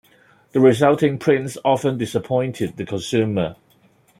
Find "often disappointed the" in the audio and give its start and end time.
1.63-2.87